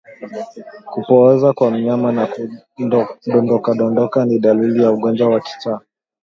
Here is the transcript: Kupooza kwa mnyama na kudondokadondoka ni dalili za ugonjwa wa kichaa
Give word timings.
Kupooza 0.91 1.49
kwa 1.57 1.71
mnyama 1.71 2.11
na 2.11 2.27
kudondokadondoka 3.17 4.25
ni 4.25 4.39
dalili 4.39 4.81
za 4.81 4.91
ugonjwa 4.91 5.29
wa 5.29 5.39
kichaa 5.39 5.79